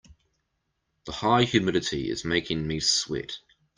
[1.05, 3.37] The high humidity is making me sweat.